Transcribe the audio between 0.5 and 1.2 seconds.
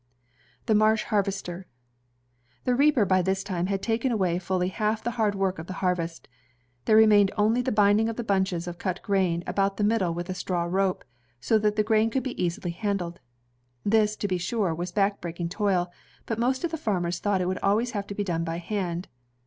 The Marsh